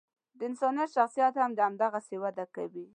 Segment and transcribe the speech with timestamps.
[0.37, 2.85] د انسان شخصیت هم همدغسې وده کوي.